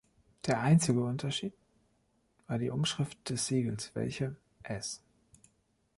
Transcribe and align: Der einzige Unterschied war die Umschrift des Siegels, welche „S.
Der 0.47 0.61
einzige 0.61 0.99
Unterschied 1.03 1.53
war 2.47 2.57
die 2.57 2.71
Umschrift 2.71 3.29
des 3.29 3.45
Siegels, 3.45 3.91
welche 3.93 4.35
„S. 4.63 4.99